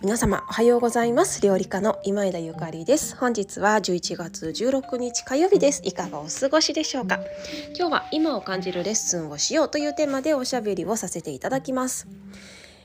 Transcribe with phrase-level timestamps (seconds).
[0.00, 1.42] 皆様おはようございます。
[1.42, 3.16] 料理家の今枝ゆかりです。
[3.16, 5.82] 本日は11月16日火曜日です。
[5.84, 7.18] いかがお過ごしでしょうか？
[7.76, 12.06] 今日は今を感じるレッスンをしようというテーマでおしゃべりをさせていただきます。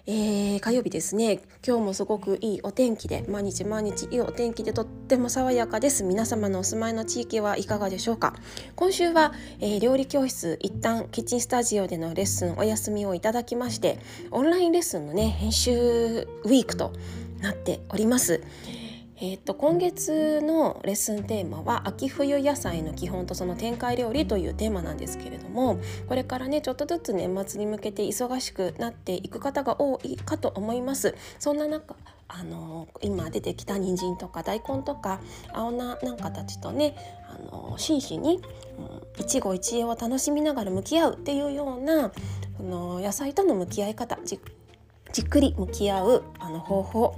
[0.05, 1.39] えー、火曜日ですね。
[1.65, 6.03] 今日もすごくいいお天気で毎日毎日いいお天気でとっても爽やかです。
[6.03, 8.35] 皆様のお住まいの地域はいかがでしょうか。
[8.75, 13.97] 今週は、えー、料理教室一旦キッチンスタジオでのレッスンお休みをいただきまして
[14.31, 16.91] オンラインレッスンのね編集ウィークと
[17.39, 18.41] なっております。
[19.17, 31.15] えー、と今月のレッスンテーマは秋冬野菜の基本とその展開料理というテーマなんですけれどもこれからねちょっとずつ年末に向けて忙しくなっていく方が多いかと思います。
[31.37, 31.95] そんな中
[32.27, 35.19] あの今出てきた人参とか大根とか
[35.53, 36.95] 青菜なんかたちとね
[37.29, 38.41] あの真摯に、
[38.79, 42.11] うん、一期一会を楽しみながら向き合うっていうような
[42.59, 44.39] あの野菜との向き合い方じ
[45.21, 47.15] っくり向き合うあの方法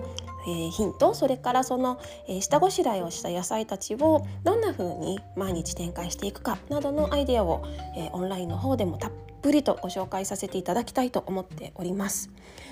[0.47, 7.63] えー、ヒントそれからその、えー、下ごしらえをした野菜たちをどんな風に毎日展開していくかなどのアイデアを、
[7.97, 9.11] えー、オンラインの方でもたっ
[9.45, 12.31] ぷりとご紹介させていただきたいと思っております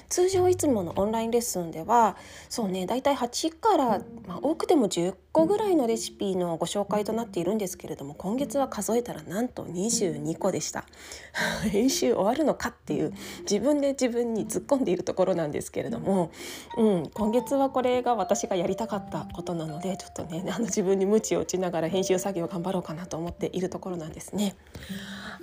[0.10, 2.18] 通常いつものオンラインレッスンでは
[2.50, 3.86] そうねだいたい8から、
[4.28, 10.86] まあ、多くても10個ぐらいのレシピのご紹介となっているんですけれども今月は数えたらなんと22個でした
[11.70, 16.32] 編集終わるのかっていう自分で自分に突っ込んでいるところなんですけれども、
[16.76, 24.56] うん、今月はこれが私がやりたかったことなのでちょっとねあの自分に鞭を打ちながら編集作業頑張ろうかなと思っているところなんですね。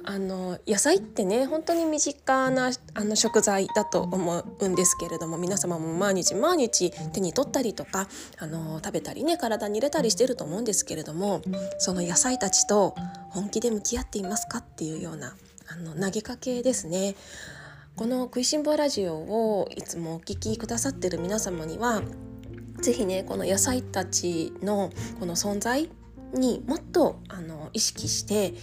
[0.04, 8.08] あの野菜ってね本当に身近なあの食材だと思うんですけれども皆様も毎日毎日手に取ったりとか
[8.38, 11.42] あの食べたりね体に入れたりしてると思うんですけれども
[11.78, 12.94] その野菜たちと
[13.30, 15.34] 本気で向き合っていますかっていうような
[15.68, 17.14] あの投げかけですね。
[17.96, 22.02] この食いしん坊ラジオをいつもお聞きくださってる皆様には
[22.80, 25.90] 是非ねこの野菜たちのこの存在
[26.32, 28.54] にもっとあの意識して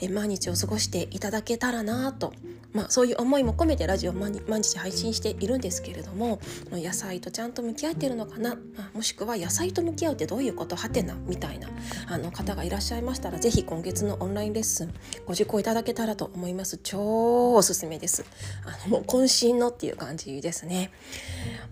[0.00, 2.32] え毎日を過ごしていただけたらなと、
[2.72, 6.38] まあ、そういう思いも込めてラジオを毎日配信しているんですけれども
[6.70, 10.76] 野菜とちゃんと向き合っているのかな、まあ、もしくは野菜と向き合うってどういうこと？
[10.76, 11.68] はてなみたいな
[12.08, 14.92] あの方がいらっしゃいましたら是非今月のオンラインレッスン
[15.24, 16.78] ご受講いただけたらと思います。
[16.82, 18.24] 超おすすめです。
[18.64, 20.90] あのもう渾身のっていう感じですね。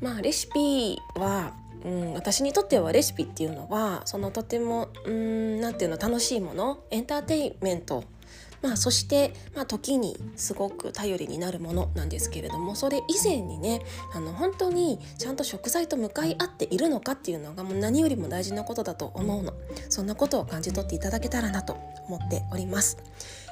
[0.00, 1.52] まあレシピは
[1.84, 6.78] うん、私にとってはレシピっていうのはそのとても何ていうの楽しいもの？
[6.90, 8.04] エンターテインメント
[8.64, 13.82] まあ、そして、まあ、時にすごく頼りになるものなんですけれどもそれ以前にね
[14.14, 19.52] あの本当にちゃんと食材と向かい合っているのかっていうのがもう何よりも大事なことだと思うの
[19.90, 21.76] そんなことを感じ取っていただけたらなと
[22.08, 22.96] 思っております。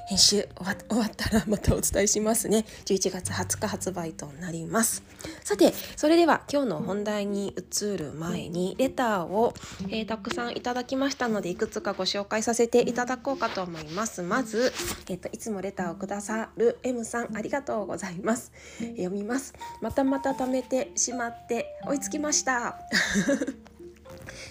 [0.07, 2.65] 編集終わったらまたお伝えしますね。
[2.85, 5.03] 11月20日発売となります。
[5.45, 9.55] さてそれでは今日の本題に移る前にレターを、
[9.89, 14.23] えー、たくさんいただきましたのでいくつかご紹介させていただこうかと思います。
[14.23, 14.73] まず、
[15.09, 19.55] えーと、いつもレターをくださる M さんありがとうございます、読みます。
[19.81, 22.79] またまた貯めてしまって追いつきました。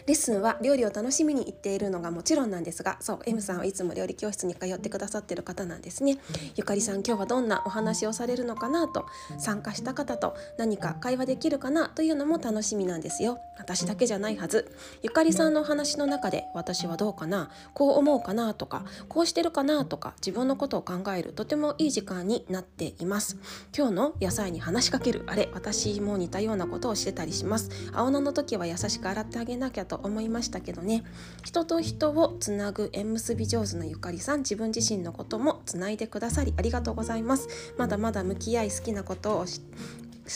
[0.07, 6.17] レッスンは料理を楽しみに行っているのがもちろんなんですがそう M さんはいつも料理教室に通ってくださってる方なんですね。
[6.55, 9.05] ゆかりさん今日はどんなお話をされるのかなと
[9.37, 13.39] 参加した方と何か会話できるかなというのも楽しみなんですよ。
[13.57, 14.71] 私だけじゃないはず。
[15.03, 17.49] ゆかりさんのお話の中で私はどうかな？
[17.73, 23.37] こう思うかなとかこうしてるかなとか自分のことを考えるとてもいい時間になっています。
[23.77, 25.23] 今日の野菜に話しかける。
[25.27, 27.69] あれ私も似たようなことをしてたりします。
[27.93, 31.03] 青菜の時は優しく洗ってあげなきゃと思いましたけどね。
[31.43, 37.49] 人と人をつなぐ縁結び上手なゆかりさん自分自身のこともつないでくださりありがとうございます。
[37.77, 39.45] まだまだ向き合い好きなことを好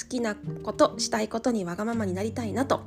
[0.10, 2.82] きなことしたいことにわがままになりたいなと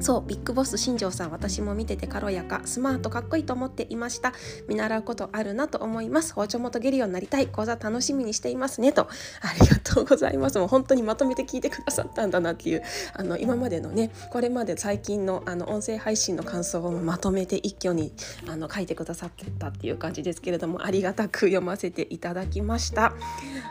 [0.00, 4.32] そうビッグボス新庄さん私も見てて軽やかスマートかっこいいと思っていました。
[4.68, 6.34] 見習うことあるなと思います。
[6.34, 7.46] 包丁も研げるようになりたい。
[7.46, 9.08] 講座楽しみにしていますねと。
[9.40, 10.58] ありがとうございます。
[10.58, 12.82] もう本当にまとめて聞いてくださったんだなっていう
[13.14, 18.12] あの今までのねこれまで最近のあの音声配信の感想をまとめて一挙に
[18.48, 23.14] あの書いてくださってたっていう感じですけれどもありがたく読ませていただきました。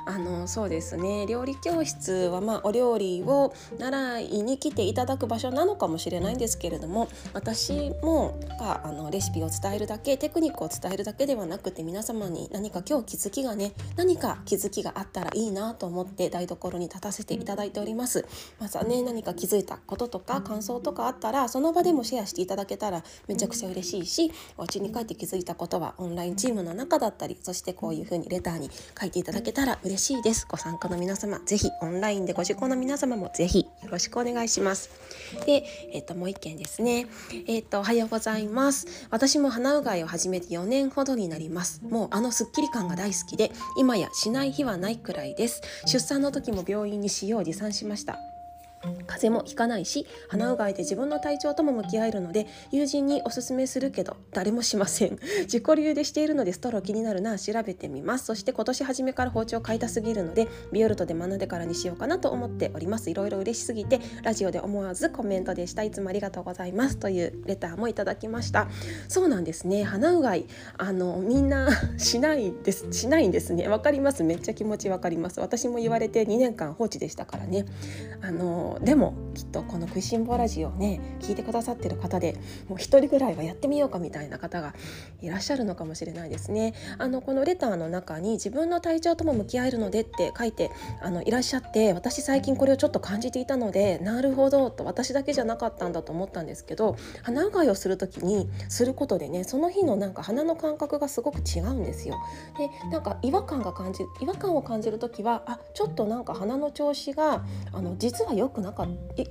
[0.06, 1.26] あのそうですね。
[1.28, 18.26] 料理教室はまあお料理を習いに来ていただく場所なのかもしれれないんですけれども私もがあのレシピを伝えるだけテクニックを伝えるだけではなくて皆様に何か今日気づきがね何か気づきがあったらいいなと思って台所に立たせていただいております。
[18.60, 28.70] まずはね何か気づいたこととか感想とかあったらその場でもシェアしていただけたらめちゃくちゃ嬉しいしお家に帰って気づいたことはオンラインチームの中だったりそしてこういう風にレターに
[29.00, 30.46] 書いていただけたら嬉しいです。
[30.50, 34.90] ご参加の皆様ぜひオンラインでご受講の皆様もぜひよろしくお願いします。
[35.46, 35.64] で、
[35.94, 37.08] えっ、ー、ともう一件ですね。
[37.48, 39.08] えっ、ー、とおはようございます。
[39.10, 41.82] 私も鼻うがいを始めて4年ほどになります。
[41.84, 45.62] もうあのスッキリ感が大好きで今やしない日はないくらいです。
[45.86, 48.33] 出産の時も病院に使用を持参しました。
[49.08, 55.20] 風邪もひかないし鼻うがいで自分の体調とも向き合えるので友人におすすめするけど誰もしません。
[55.44, 58.26] 自己流でしているのでストロー気になるな調べてみます。
[58.26, 63.10] そして今年初めから包丁買いたすぎるのでビオルトで学んでからにしようかなと思っております。
[63.10, 65.84] いろいろ嬉しすぎてラジオで思わずコメントでした。
[65.84, 66.98] いつもありがとうございます。
[66.98, 68.68] というレターもいただきました。
[69.08, 69.84] そうなんですね。
[69.84, 70.46] 鼻うがい
[70.78, 72.92] あのみんな しないです。
[72.92, 73.68] しないんですね。
[73.68, 74.24] わかります。
[74.24, 75.40] めっちゃ気持ちわかります。
[75.40, 77.66] 私も言われて2年間放置でしたからね。
[78.22, 82.38] あのでもきっとこの「食いしん坊ラジオね」聞いてくださってる方で
[82.68, 84.74] もう一人ぐらいはやってみようかみたいな方が
[85.22, 86.74] いらっしゃるのかもしれないですね。
[86.98, 90.72] あのこのレターの中に自分の体調とも向き合えるのでって書いて
[91.02, 102.16] あのいらっしゃって私最近これをちょっと感じていたのでなるほどと私だけじゃなかったんだと思ったんですけど鼻うがいをする時にすることでねその日のなんか鼻の感覚がすごく違うんですよ。
[102.58, 108.88] でなんか違和感が感じ違和感を感じる時はあちょっとなんか鼻の調子があの実は良くなか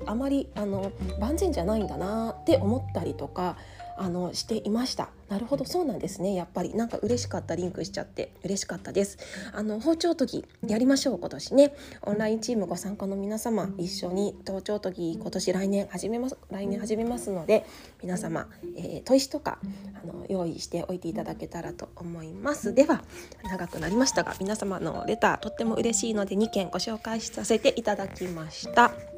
[0.07, 3.57] あまりあの万全じゃないんだなって思ったりとか
[3.97, 5.11] あのしていました。
[5.29, 6.35] なるほどそうなんですね。
[6.35, 9.19] やっぱりなんか嬉しかったリンクしちゃって嬉しかったです。
[9.53, 11.75] あの包丁研ぎやりましょう今年ね。
[12.03, 17.65] オンラインチームご参加の皆様一緒に包丁研ぎ今年来年始めます来年始めますので
[18.03, 19.59] 皆様、えー、砥石とか
[20.03, 22.75] あの用意しておいていただけたらと思います。
[22.75, 23.03] では
[23.45, 29.12] 長くなりましたが皆様のレターとっても嬉しいので2件ご紹介させていただきました。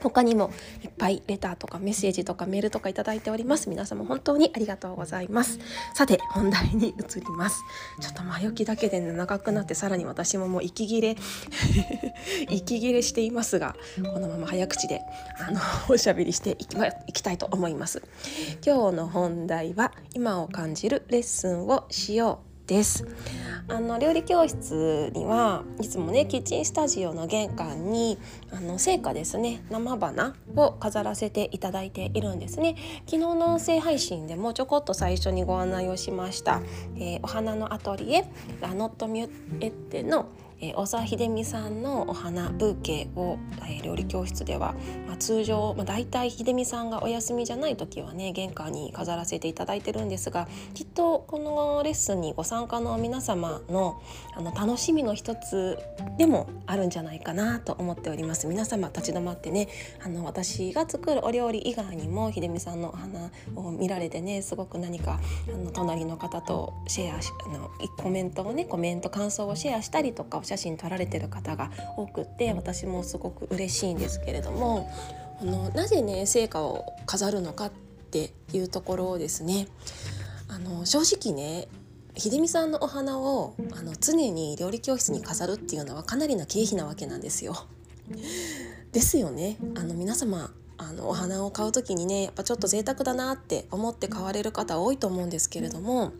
[0.00, 0.50] 他にも
[0.82, 3.68] いっぱいレターとかメッセージとかメールとかいただいております。
[3.68, 5.58] 皆様本当にありがとうございます。
[5.94, 7.60] さて本題に移ります。
[8.00, 11.16] ちょっと前置きだけで長くなってさらに私ももう息切れ
[12.50, 15.00] 息切れしていますがこのまま早口で
[15.38, 18.02] あのおしゃべりしていき,、ま、いきたいと思います。
[18.64, 22.45] 今日の本題は今を感じるレッスンをしよう。
[22.66, 23.06] です。
[23.68, 28.16] あの料理教室にはいつもねキッチンスタジオの玄関に
[28.52, 32.76] あの成果ですね生花を飾らせていただいているんですね。
[33.06, 36.62] 昨日の音声配信でもちょこっと最初にご案内をしました、
[36.96, 38.24] えー、お花のアトリエ
[38.60, 39.30] ラノットミュ
[39.60, 40.28] エッテの
[40.60, 44.74] えー、大沢秀美さんのお花ブーケを、えー、料理教室では、
[45.06, 54.00] まあ、通常、まあ、大体秀美さんがお休みじゃない時はね玄関に飾らせていただいてるんですがきっとこのレッスンにご参加の皆様の
[54.34, 55.78] あの楽しみの一つ
[56.18, 58.46] でもあるんじゃないかなと思っております。
[58.46, 59.68] 皆様立ち止まってね
[60.04, 65.20] あの私が作るお料理以外にも秀美さんのお花を見られてねすごく何か
[65.52, 74.90] あの隣の方とシェアしあのコメントをねコメント感想をシェアしたりとか写真撮られてる方が多くって私もすごく嬉しいんですけれども
[75.40, 77.72] あのなぜね成果を飾るのかっ
[78.10, 79.68] ていうところをですね
[80.48, 81.68] あの正直ね
[82.16, 87.66] 秀美さんのお花をあの常に料理教室に飾るっていうのはかなりな経費なわけなんですよ。
[88.92, 89.58] ですよね。
[89.76, 96.12] あの皆様あのお花を買う時にねやっぱちょっと贅沢だなって思って買われる方多いと思うんですけれども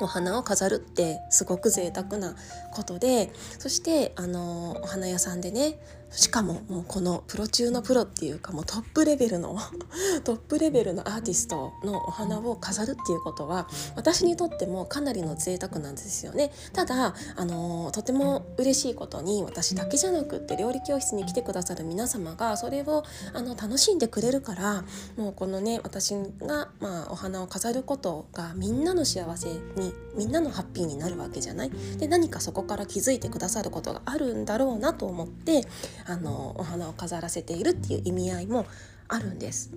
[0.00, 2.34] お花を飾るってすごく贅沢な
[2.72, 5.78] ことでそしてあのお花屋さんでね
[6.10, 9.58] しかももうこのプロ中のプロっていうかもうトップレベルの
[10.24, 16.50] トップレベルのアーティストのお花を飾るっていうことは私にとってもかなりの贅沢なんですよね。
[16.72, 24.84] ただあのとても嬉しいことに私だけじゃなくって料理教室に来てくださる皆様がそれをあの楽しんでくれるから
[25.16, 31.70] もうこのね私が、まあ、お花を飾ることがみんなの幸せにみんなのハッピーになるわけじゃない。
[31.98, 35.66] で何かそこから気づいてくださることがあるんだろうなと思って
[36.06, 38.66] あのお花を飾らせているっていう意味合いも
[39.08, 39.70] あるんです。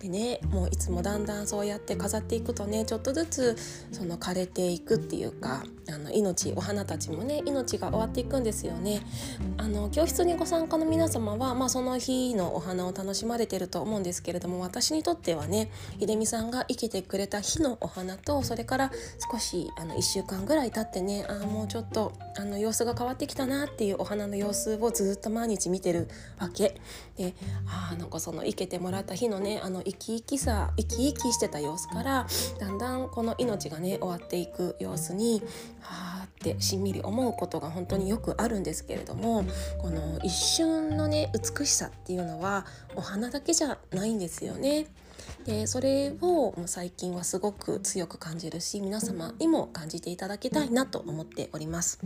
[0.00, 3.56] でねもういつもだんだんそうやって飾っていくとねちょっとずつ
[3.90, 9.00] その枯れていくっていうかあの命お花たちもね命が終わっていくんですよね。
[9.56, 18.92] あの教室にご参加の皆様は、まあ、その日のお花を楽しまれてると思うんですけれども私にとってはね秀美さんが生きてくれた日のお花とそれから
[19.32, 26.80] 少しあの1週間ぐらい経ってねあもうちょっとあの様子が変わってきたなっていうお花の様子をずっと毎日見てるわけ
[27.16, 27.34] で
[27.66, 32.26] あなんかその生けてもらった日のねあの生き生きさ生き生きしてた様子から
[32.58, 35.42] だんだんこの命がね終わっていく様子に
[35.80, 39.44] はあってしんみり思うことが本当によくあるんですけれども
[39.78, 44.86] この一瞬のね美しさっていうのはお花だけじゃないんですよね。
[45.48, 51.98] でそれを最近はすごく強く感じるし皆様にも感じていただきたいなと思っております。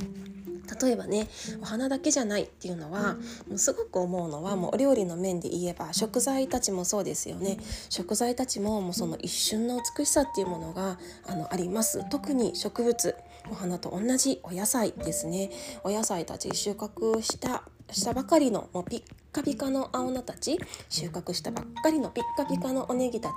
[0.80, 1.26] 例えばね
[1.60, 3.14] お花だけじゃないっていうのは
[3.48, 7.58] もうすごく思うのはもうお料理の面で言えば食材たちもそうですよね。
[7.90, 12.08] 食材たちももうその一瞬の美しさっていうものがあのあります。
[12.10, 13.16] 特に植物
[13.50, 15.50] お花と同じお野菜ですね。
[15.82, 20.58] お野菜たち収穫したしたばかりのもうピッカピカの青菜たち
[20.90, 23.32] 収穫したばっかりのピッカピカのおネギたち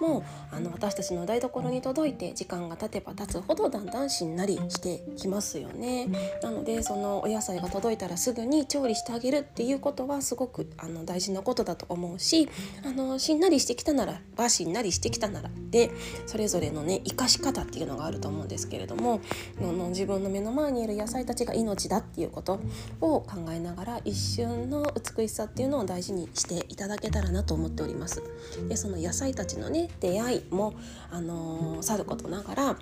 [0.00, 6.08] もあの私たちの台所に届いて時間が経てば経つほどだんだんしんなりしてきますよね。
[6.42, 12.48] なのでそのお野菜が届いたらすぐに調理してあげるっていうことはすごくあの大事なことだと思うし
[12.84, 15.90] あのしんなりしてきたならばしんなりしてきたならで
[16.26, 19.20] それぞれのね生かし方っていうのがあると思うんですけれども
[19.60, 22.60] のの自分の目の前にいる野菜たちが命だっていうこと
[23.00, 24.84] を考えながらから一瞬の
[25.16, 28.22] 美しさっていうのを大事にしていただけたらなと思っております。
[28.68, 30.74] でその野菜たちのね出会いも
[31.10, 32.76] あのー、さることながら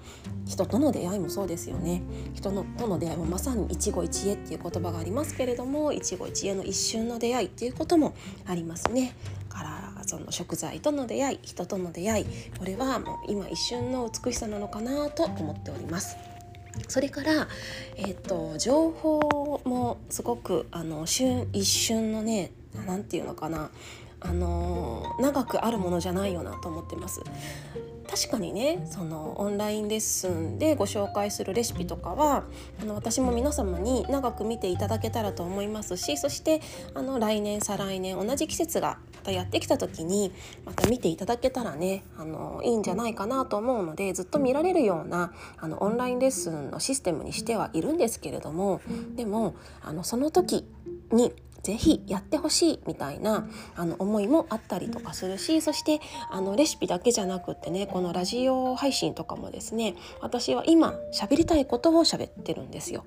[0.47, 2.03] 人との出会いもそうですよね。
[2.35, 8.15] 人のとの出会いもまさに一期一会っていう言葉がありますけれども一期一会の一瞬の出会いっていうことも
[8.47, 9.15] ありますね。
[9.49, 12.27] からその食材との出会い人との出会い
[12.59, 16.17] これはもう今一瞬の美しさなのかなと思っております。
[16.89, 17.49] それから、
[17.97, 22.53] えーと、情報もすごくあの瞬一瞬のね
[22.87, 23.71] 何て言うのかな
[24.21, 27.23] あの長くあるものじゃないよなと思ってます。
[28.11, 32.43] 確かにねそのオンラインレッスンでご紹介するレシピとかは
[32.83, 36.61] あの私も皆様に長く見ていただけたらと思いますしそして
[36.93, 40.33] あの来年再来年同じ季節がたやってきた時に
[40.65, 48.81] また見ていただけたらねあのいいんじゃないかなと思うのでずっと見られるようなあのオンラインレッスンのシステムにしてはいるんですけれども
[49.17, 50.67] でもあのその時
[51.13, 56.01] にぜひやってほしいみたいなあの思いもあったりとかするしそして
[56.31, 63.05] あのレシピだけじゃなくってねこのラジオ配信とかもですね私は今喋りたいことを喋ってるんですよ。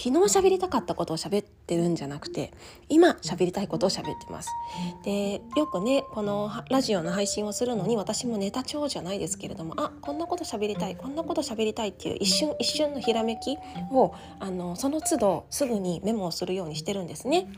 [0.00, 2.52] 昨日喋りたかったことを喋ってるんじゃなくて
[2.88, 4.50] 今喋りたいことを喋ってます。
[5.04, 13.58] でよくねこのラジオの配信をするのに私もネタ帳じゃないですけれどもあこんなこと喋りたいこんなこと喋りたいっていう一瞬一瞬のひらめき
[13.90, 17.48] をあのその都度すぐにメモをするようにしてるんですね。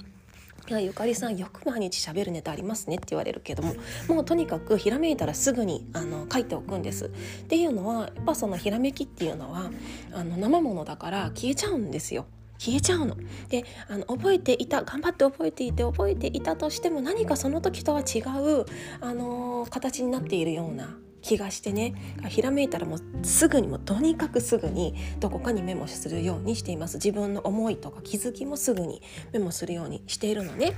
[0.68, 3.74] いやゆかりさんよく毎日しゃべるネタありますねって言われるけども
[4.08, 7.06] もうとにかくひらめいたらすぐにあの書いておくんです。
[7.06, 7.10] っ
[7.46, 9.70] ていうのはやっぱそのひらめきっていうのは
[10.12, 12.26] あの生ものだから消えちゃうんですよ。
[12.58, 13.16] 消えちゃうの。
[13.48, 18.66] であの覚えていた頑張って覚えていて覚えていたとしても何かその時とは違う、
[19.00, 21.94] あのー、形になっているような気がしてね
[22.28, 30.74] ひらめいたらもうすぐにもとにかくすぐにどこかにメモするようにしています自分の思いとか気づきもすぐにメモするようにしているのね。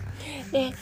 [0.52, 0.72] で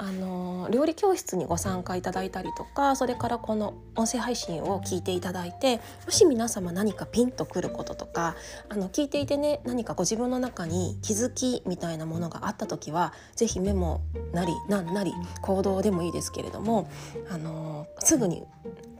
[0.00, 8.36] あの料理教室にご参加いただいたりとかそれからこの音声配信を聞いていただいてもし皆様何かピンとくることとか
[8.68, 14.02] あの聞いていてね何かご自分の中に気づきみたいなものがあった時は是非メモ
[14.32, 15.12] なり何なり
[15.42, 16.88] 行動でもいいですけれども
[17.28, 18.44] あのすぐに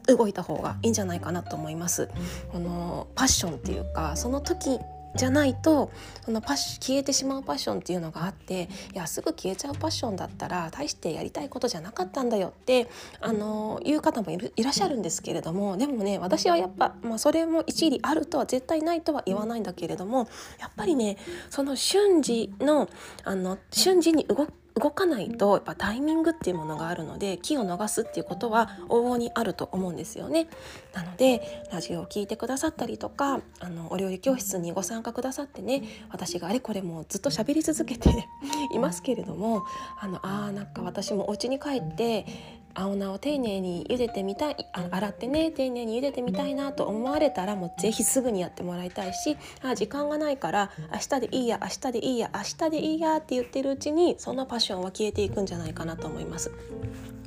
[0.07, 2.09] 動いた方がいいんじゃないかなと思います。
[2.51, 4.79] このパッションっていうかその時
[5.15, 5.91] じゃないと
[6.23, 12.87] そのパッシ消えてしまうパッションっていうのがあっていやすぐ消えちゃうパッションだったら大してやりたいことじゃなかったんだよって
[13.19, 20.27] あのいう方もいらっしゃるんですけれどもでもね私はやっぱ、まあ、それも一理あるとは絶対ないとは言わないんだけれども
[20.59, 21.17] やっぱりね
[21.49, 22.89] その瞬時の
[23.23, 30.47] あの瞬時に動く動かないとやっぱタイミングっていうものがあるので気を逃すっていうことは往々にあると思うんですよね。
[30.93, 38.27] なのでラジオを聴いてくださったりとかあのお料理教室にご参加くださってね私があれこれもうずっと喋り続けて
[38.73, 39.63] いますけれども
[39.99, 42.25] あのあなんか私もお家に帰って
[42.73, 44.55] 青菜を丁寧に茹でてみたい
[44.91, 56.51] 洗ってね丁寧に茹でてみたいなと思われたらもうぜひすぐにやってもらいたいしあ時間がないから明日でいいや明日でいいや明日でいいやって言ってるうちにそのパッションは消えていくんじゃないかなと思います。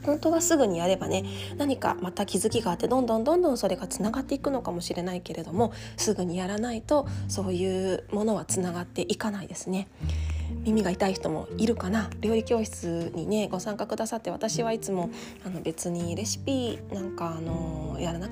[0.05, 1.25] 本当はすぐにやればね
[1.57, 9.89] 何かまた気づきがあってどんどんどんどんそれがつながっていくのかもしれないけれどもすぐにやらないとそういうものはつながっていかないですね。
[10.65, 12.11] 耳が痛い人もいるかな。
[12.21, 15.11] 料理教室にねご参加くださって私はいつも
[15.47, 18.29] あの別にレシピなんかあのやらな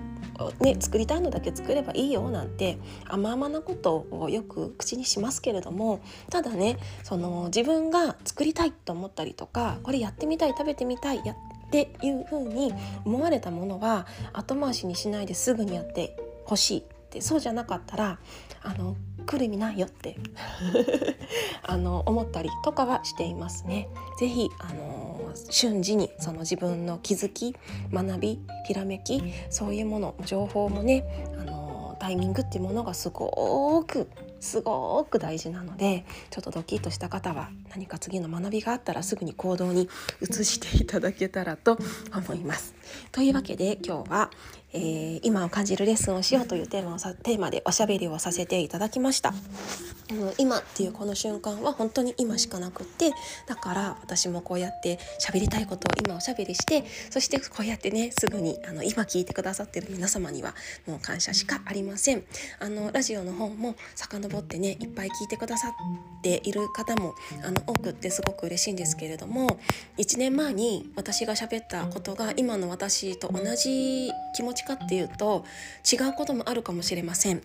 [0.60, 6.00] ね、作りたいのだけ作ればいいよなんて甘々なことをよく口にしますけれども
[6.30, 11.36] ただねその自分が作りたいと思ったりとかこれやってみたい食べてみたいやっ
[11.70, 12.72] ていう風に
[13.04, 18.18] 思われたものは後回しにしないですぐにやってほしいってそうじゃなかったら
[18.62, 18.96] あの
[19.30, 20.16] 来る意味ないよって
[21.62, 23.88] あの思ったりとかはしていますね。
[24.18, 27.54] ぜひあの瞬時にその自分の気づき
[27.92, 31.04] 学びひらめきそういうもの情報もね
[31.38, 34.08] あのタイミングっていうものがすごく
[34.40, 39.88] すごく大事なのでちょっとドキッとした方は何か次の学びがあったらすぐに行動に
[40.20, 41.78] 移していただけたらと
[42.12, 42.74] 思います。
[43.12, 44.30] というわけで今日は、
[44.72, 49.32] えー、今を感じるレッスンをしようというテーマをさテーマでおしゃべりをさせていただきました。
[50.12, 53.12] うん、今っていうこの瞬間は本当に今しかなくって
[53.46, 60.54] だから私もこうやって喋りたいことを今おしゃべりしてそしてこうやってねすぐにあの今聞いてくださってる皆様には
[60.86, 62.24] もう感謝しかありません。
[62.58, 65.72] あのラジオの方も遡ってねいっぱい聞いてくださっ
[66.22, 69.58] ている方もあの多くってすごく嬉しいんですけれども
[69.98, 75.44] 1年前に私が喋ったことが今の私と同じ気持ちかっていうと
[75.90, 77.42] 違うこともあるかもしれません。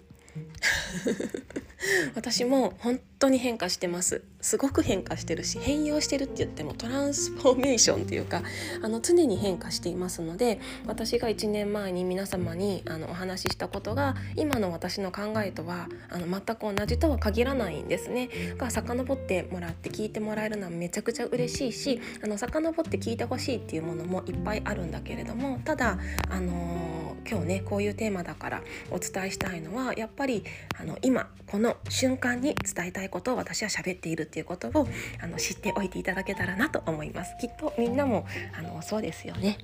[2.15, 8.43] 私も本当に変化してますすごく変化してるし変容してるって言ってもトランスフォーメーションっていうか
[8.83, 18.29] あの常に変化していますので私が1年前に皆様にあのお話ししたことが今の私の考えとはあの全く同じとは限らないんですね。
[18.57, 25.97] が遡ってもらって聞いてもらえるのはめちゃくちゃ嬉しいしあの遡って聞いてほしいっていうものもいっぱいあるんだけれどもただ
[26.29, 28.61] あのー、今日ねこういうテーマだから
[28.91, 30.43] お伝えしたいのはやっぱり
[30.79, 34.87] あの今この瞬間に伝えたいことを私は喋っているっていうことを
[35.21, 37.35] あの知っておいていただけたらなと思います。
[37.39, 38.25] きっとみんなも
[38.57, 39.57] あのそうですよね。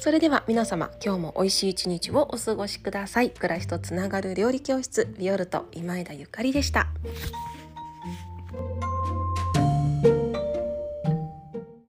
[0.00, 3.30] それでは皆様今日も美味しい一日をお過ごしください。
[3.30, 6.88] 暮らしとつながる料理教室ビオルト今枝ゆかりでした。